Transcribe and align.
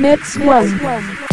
Mix 0.00 0.38
1. 0.38 1.29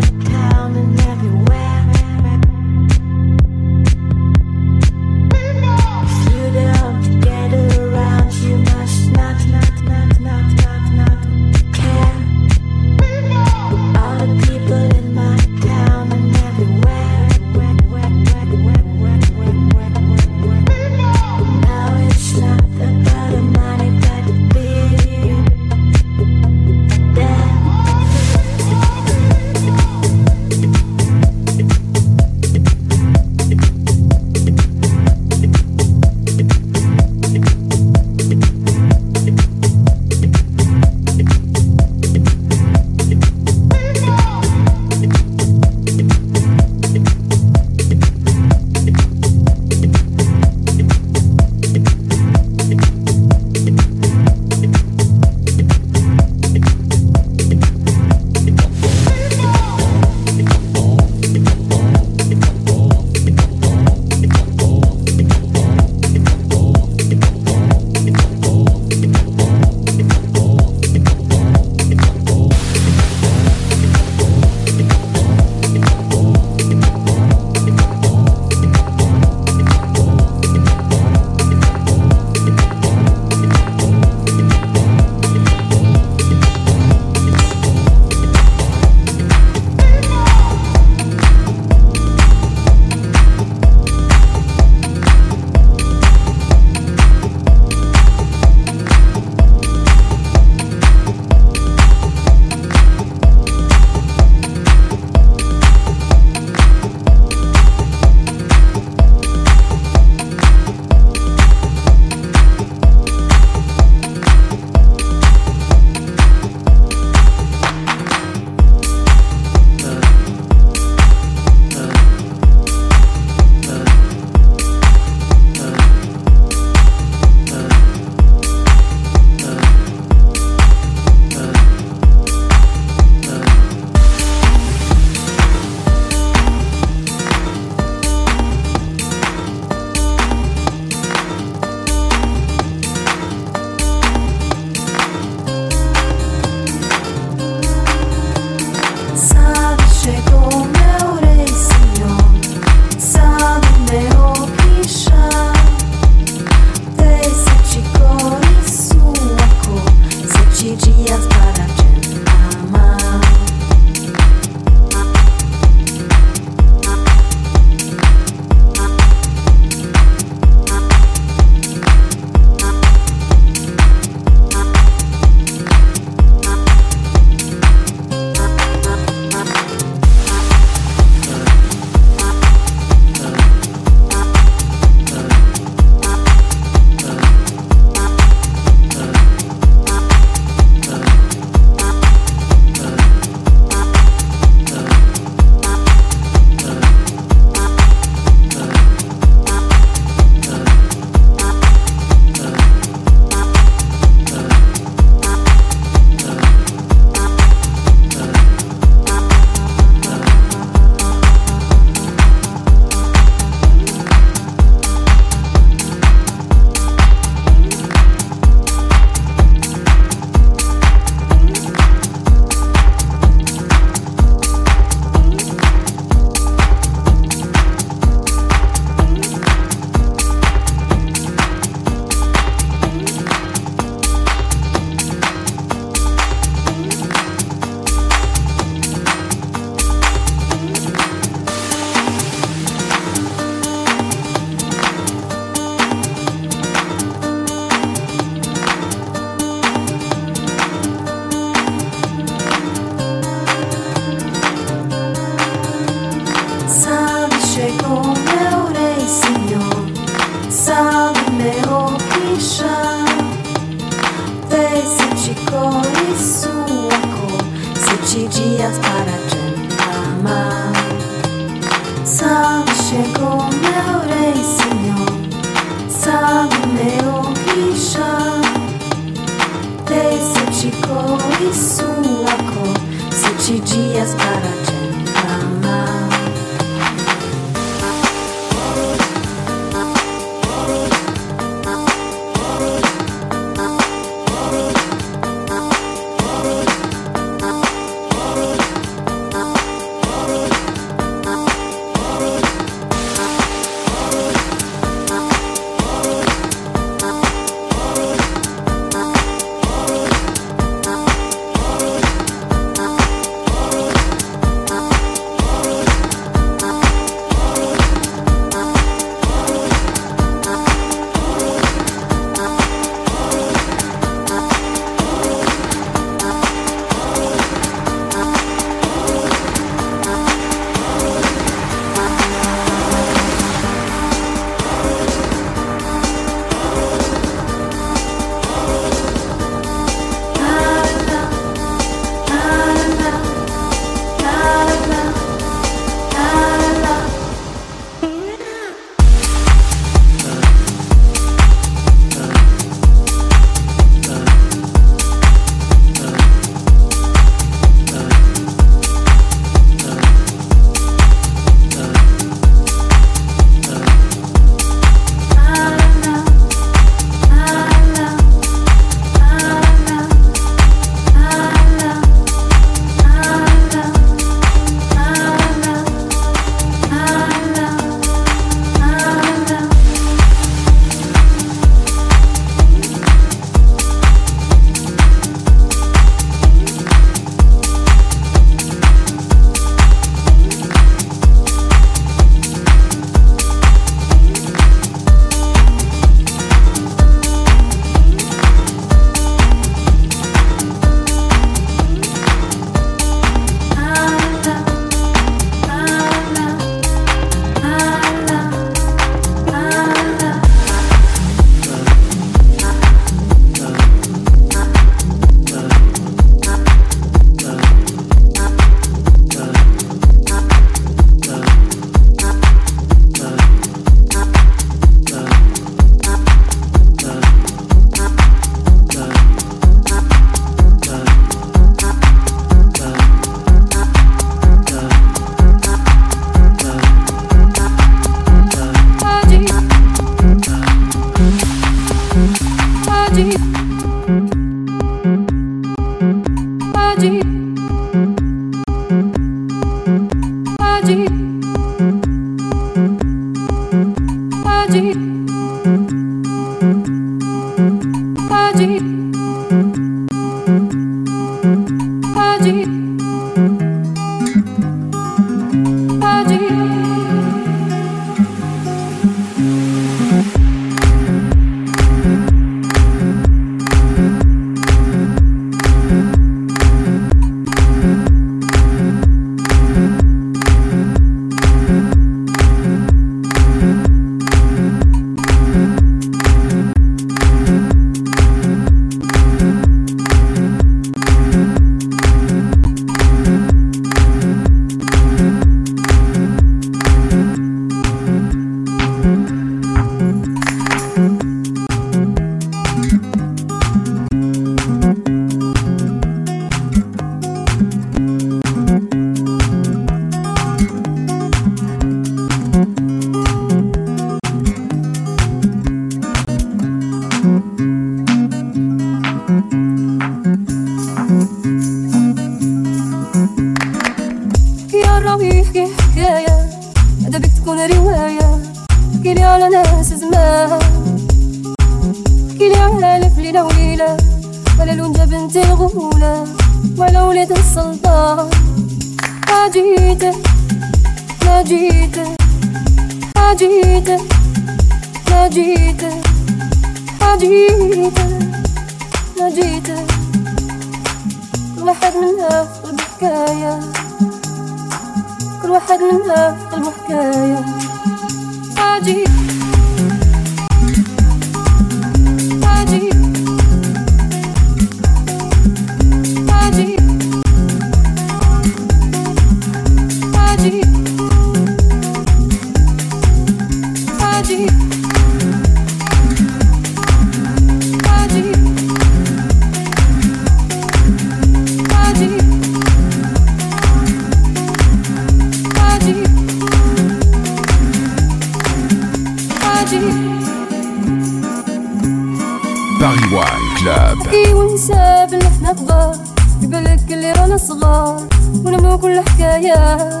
One 593.00 593.44
Club. 593.58 594.06
احكي 594.06 594.34
ونساب 594.34 595.14
اللي 595.14 595.26
إحنا 595.26 595.52
كبار 595.52 595.96
في 596.40 596.46
بالك 596.46 596.92
اللي 596.92 597.12
رانا 597.12 597.36
صغار. 597.36 598.06
ونبنو 598.44 598.78
كل 598.78 599.00
حكاية. 599.00 600.00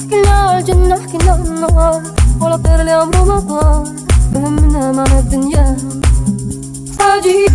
حكينا 0.00 0.30
على 0.30 0.58
الجنة 0.58 1.02
حكينا 1.02 1.32
على 1.32 1.42
النار 1.42 2.02
ولا 2.40 2.56
طير 2.56 2.80
اللي 2.80 2.92
عمره 2.92 3.24
ما 3.24 3.40
طار. 3.40 3.84
فهمنا 4.34 4.92
معنى 4.92 5.18
الدنيا. 5.18 5.76
عجيب 7.00 7.52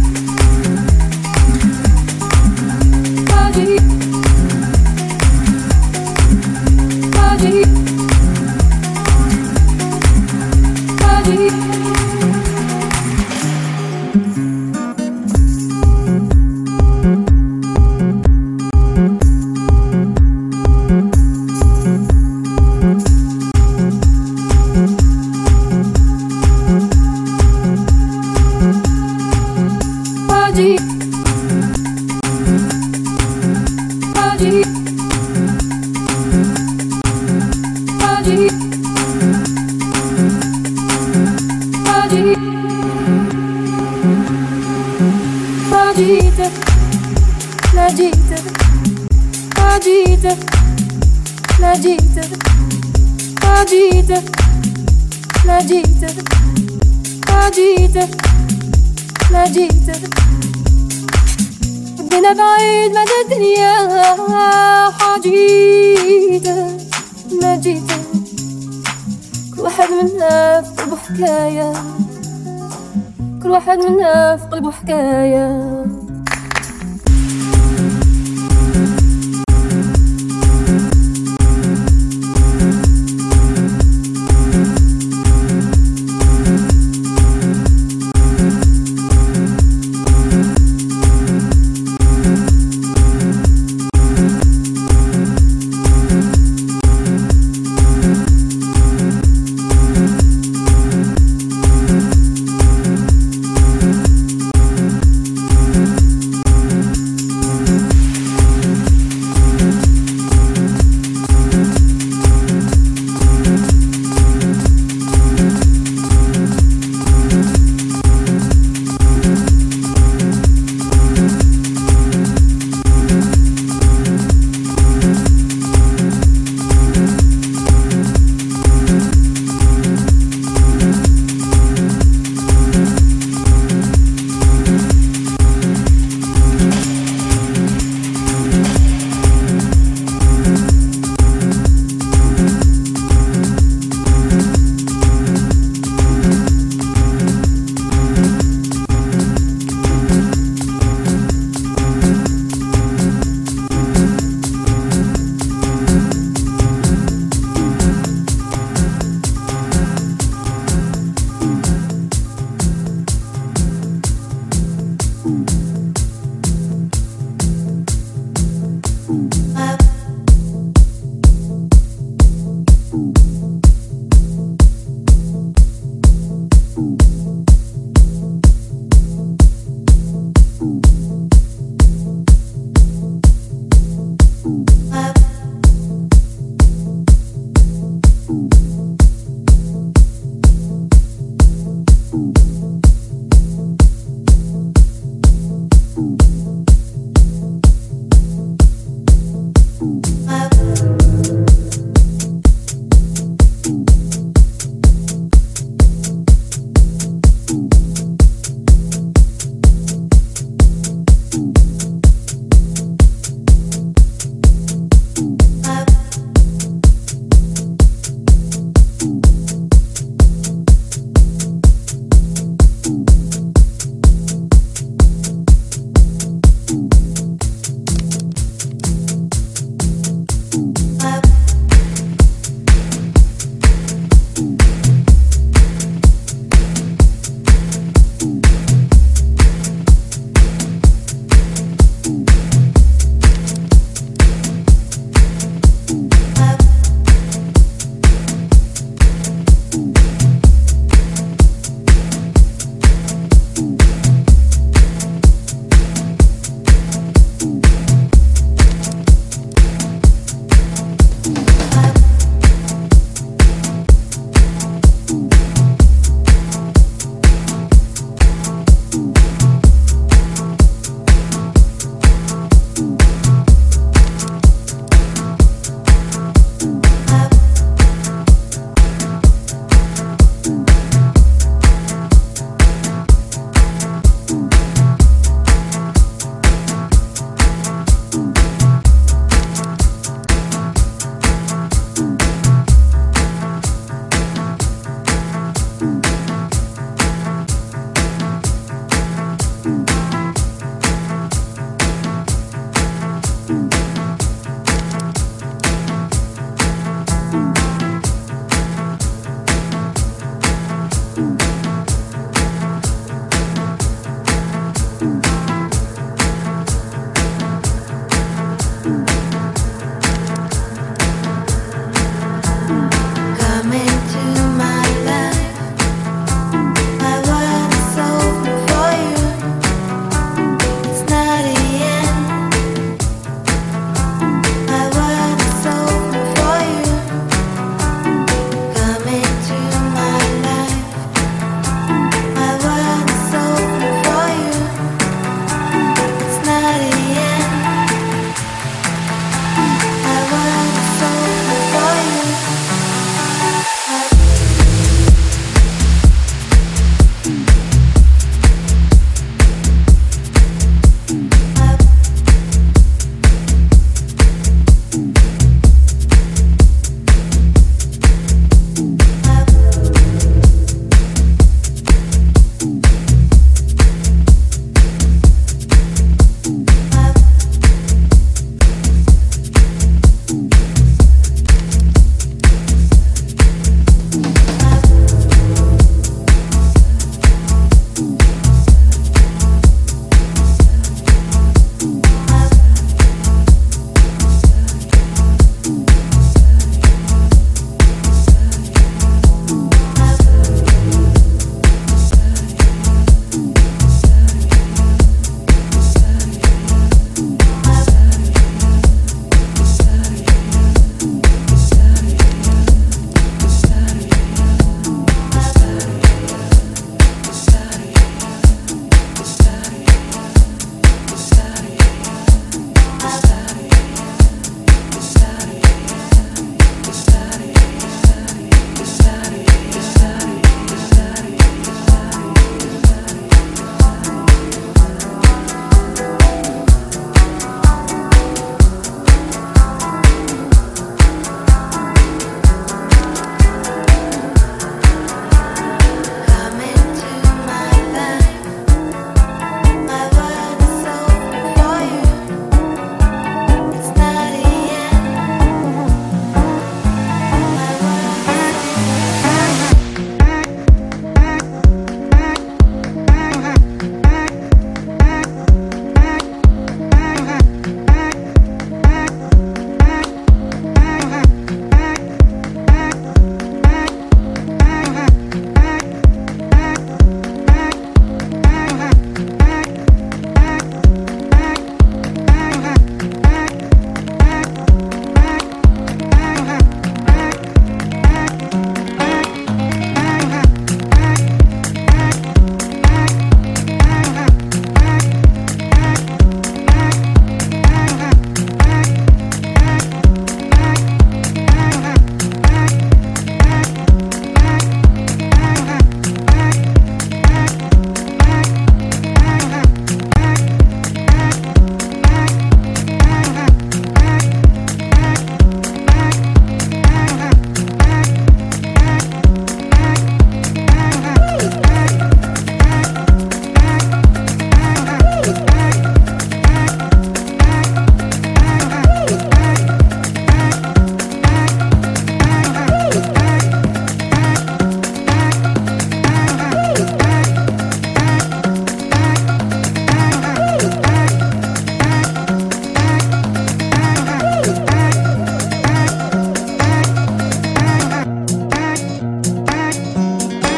عجيب 3.31 3.92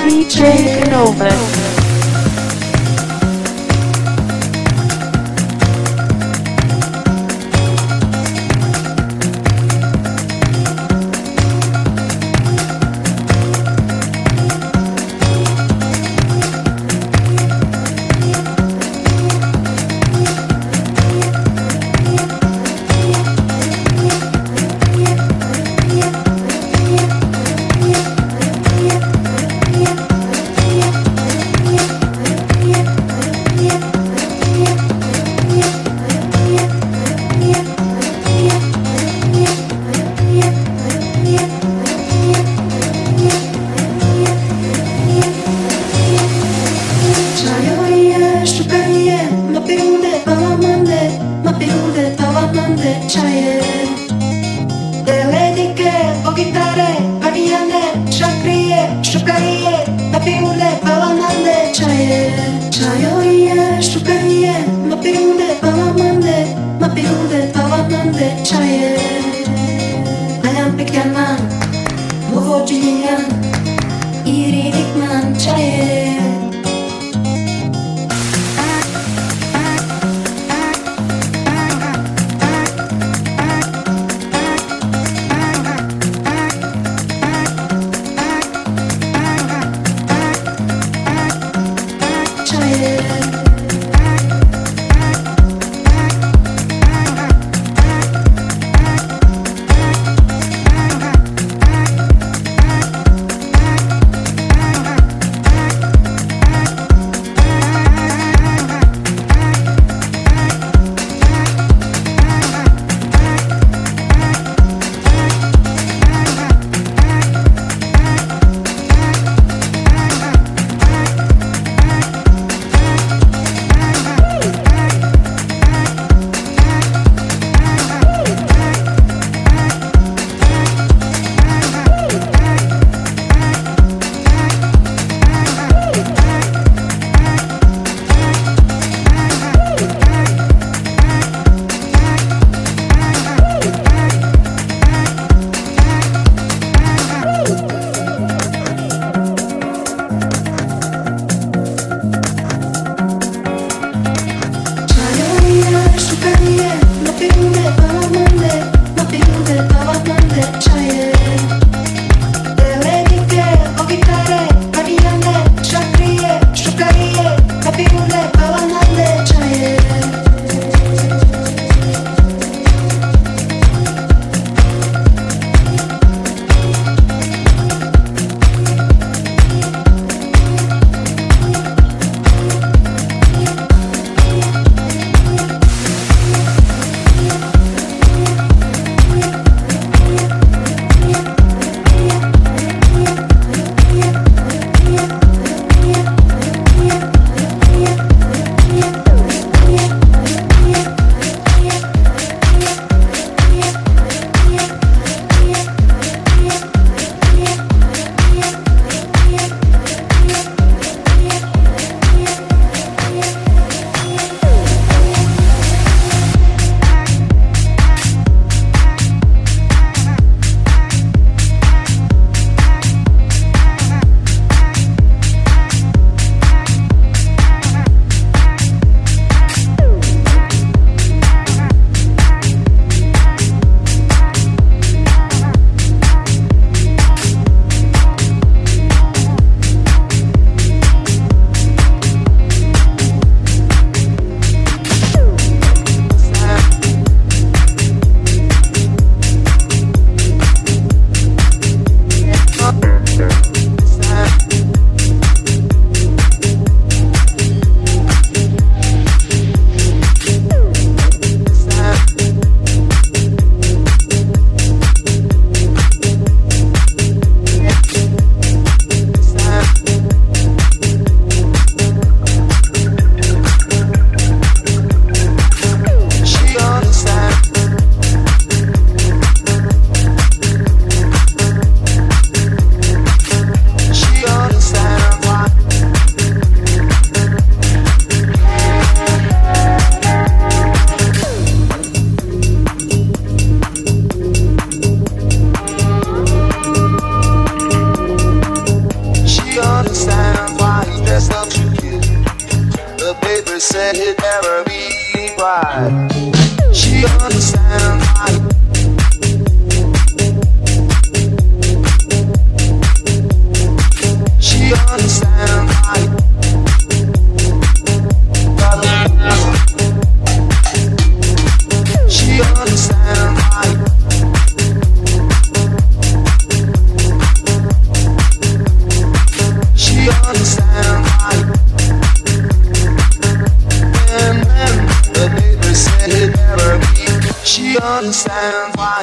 Be 0.05 0.23
taken 0.23 0.93
over. 0.93 1.74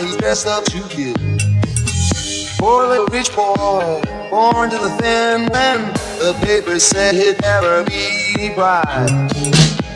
Canova. 0.01 0.19
dressed 0.19 0.47
up 0.47 0.65
to 0.65 0.81
kill. 0.89 1.15
For 2.59 2.87
the 2.87 3.09
rich 3.13 3.35
boy, 3.35 4.01
born 4.31 4.71
to 4.71 4.79
the 4.79 4.91
thin 5.01 5.49
man, 5.53 5.93
the 6.19 6.39
paper 6.45 6.79
said 6.79 7.15
he'd 7.15 7.41
never 7.43 7.85
be 7.85 8.35
any 8.39 8.55
bright. 8.55 9.29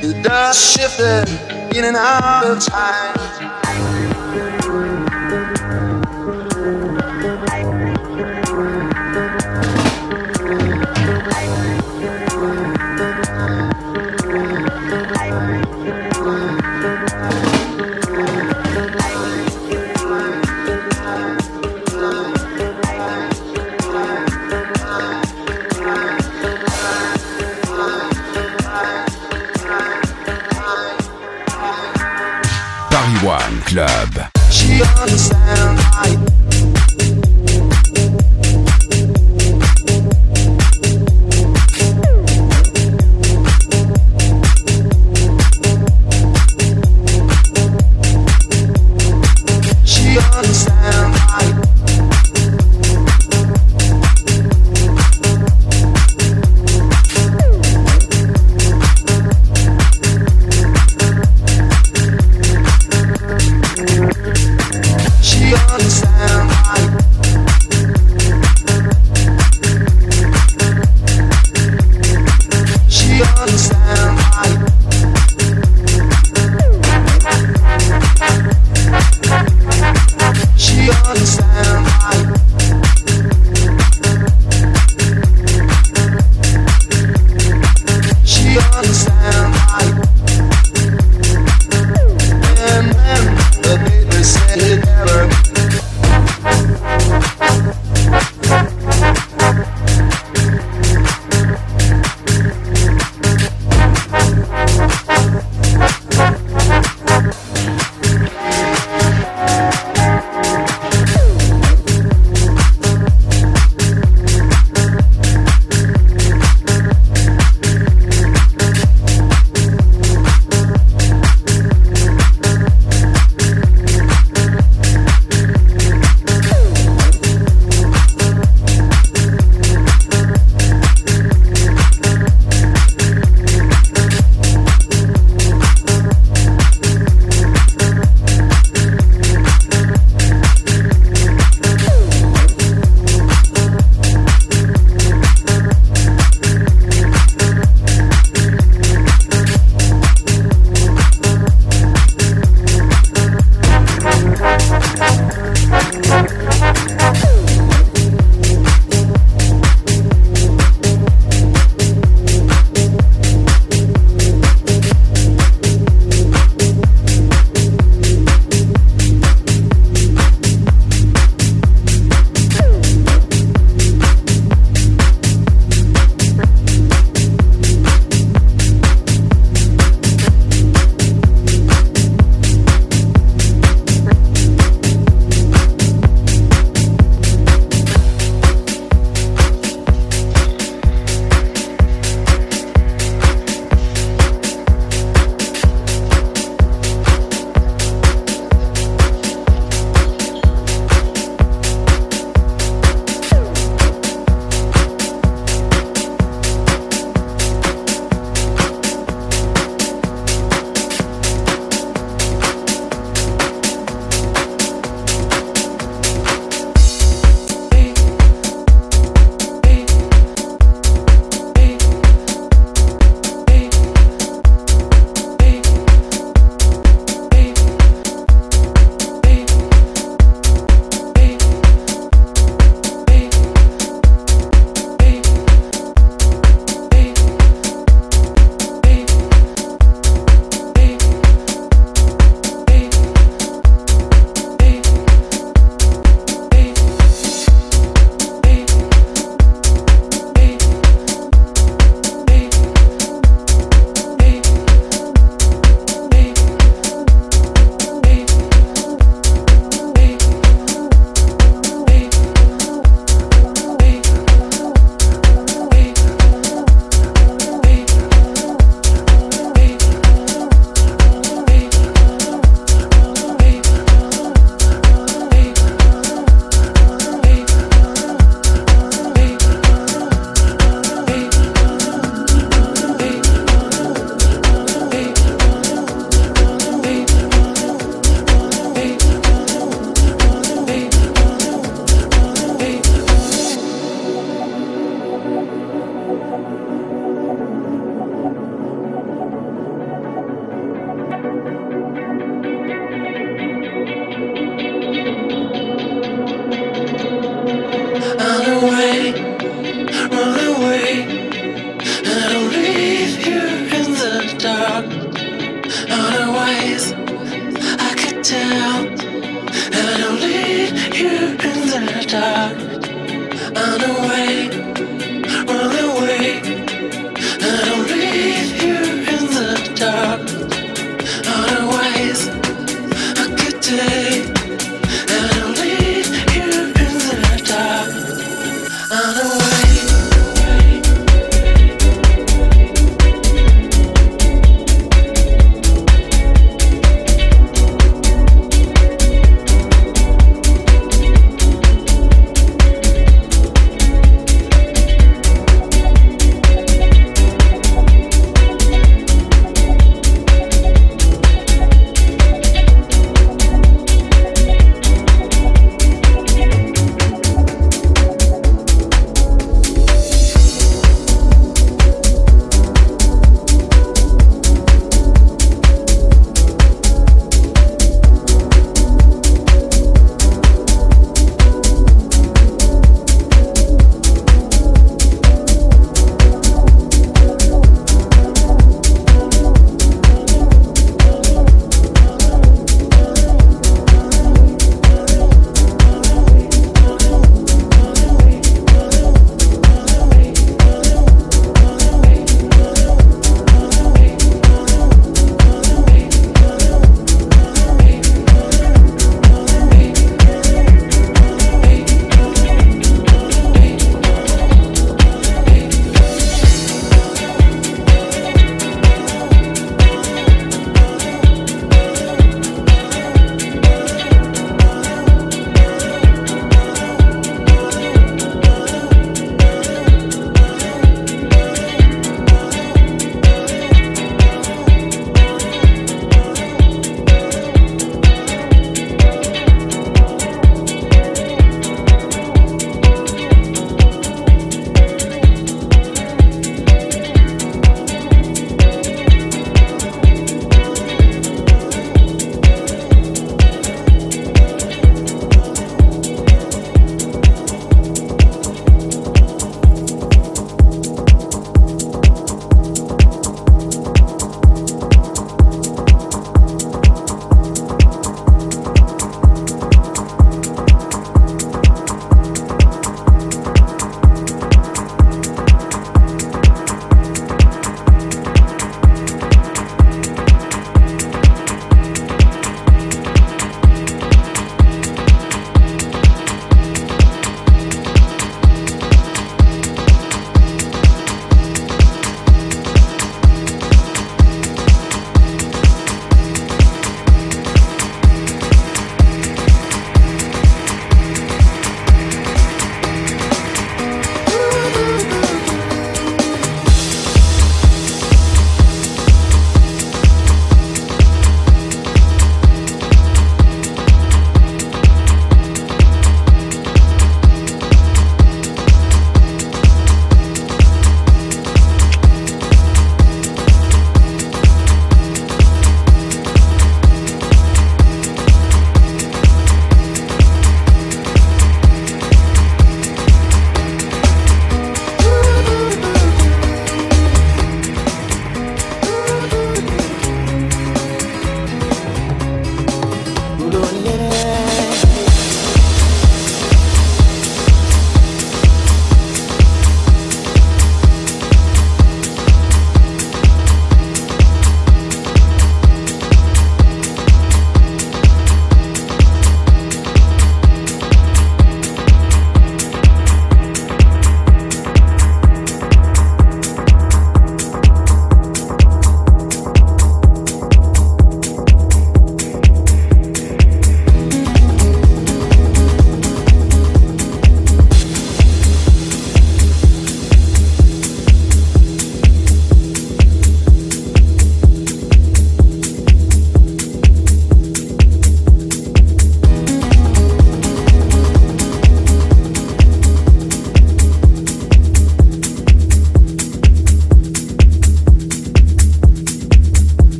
The 0.00 0.18
dust 0.22 0.78
shifted 0.78 1.28
in 1.76 1.84
and 1.84 1.96
out 1.96 2.44
of 2.46 2.64
time. 2.64 3.31